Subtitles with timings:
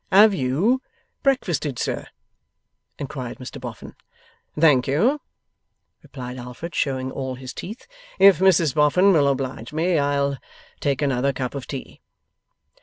[0.11, 0.81] 'Have YOU
[1.21, 2.07] breakfasted, sir?'
[2.97, 3.93] inquired Mr Boffin.
[4.59, 5.21] 'Thank you,'
[6.01, 7.85] replied Alfred, showing all his teeth.
[8.17, 10.39] 'If Mrs Boffin will oblige me, I'll
[10.79, 12.01] take another cup of tea.